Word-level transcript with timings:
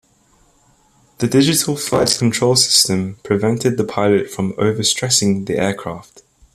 The 1.19 1.27
digital 1.27 1.75
flight 1.75 2.15
control 2.17 2.55
system 2.55 3.19
prevented 3.23 3.77
the 3.77 3.83
pilot 3.83 4.31
from 4.31 4.53
overstressing 4.53 5.45
the 5.45 5.57
aircraft. 5.59 6.23